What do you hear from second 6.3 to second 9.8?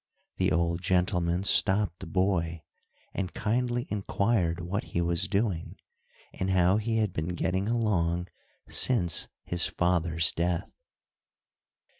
and how he had been getting along since his